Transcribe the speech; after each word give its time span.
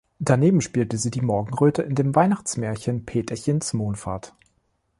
Daneben 0.17 0.61
spielte 0.61 0.97
sie 0.97 1.11
die 1.11 1.21
Morgenröte 1.21 1.83
in 1.83 1.93
dem 1.93 2.15
Weihnachtsmärchen 2.15 3.05
"Peterchens 3.05 3.73
Mondfahrt". 3.73 4.33